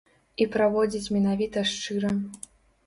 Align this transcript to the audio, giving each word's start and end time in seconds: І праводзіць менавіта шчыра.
І 0.43 0.47
праводзіць 0.55 1.11
менавіта 1.19 1.67
шчыра. 1.75 2.17